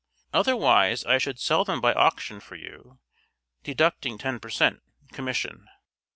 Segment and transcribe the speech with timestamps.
[0.33, 2.97] Otherwise I should sell them by auction for you,
[3.63, 4.81] deducting ten per cent.
[5.11, 5.67] commission."